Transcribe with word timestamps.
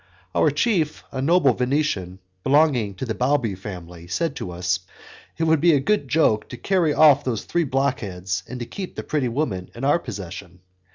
Our 0.33 0.49
chief, 0.49 1.03
a 1.11 1.21
noble 1.21 1.53
Venetian 1.53 2.17
belonging 2.43 2.95
to 2.95 3.05
the 3.05 3.13
Balbi 3.13 3.53
family, 3.53 4.07
said 4.07 4.35
to 4.37 4.49
us, 4.49 4.79
"It 5.37 5.43
would 5.43 5.61
be 5.61 5.75
a 5.75 5.79
good 5.79 6.07
joke 6.07 6.49
to 6.49 6.57
carry 6.57 6.91
off 6.91 7.23
those 7.23 7.43
three 7.45 7.65
blockheads, 7.65 8.41
and 8.47 8.59
to 8.59 8.65
keep 8.65 8.95
the 8.95 9.03
pretty 9.03 9.27
woman 9.29 9.69
in 9.75 9.83
our 9.83 9.99
possession." 9.99 10.61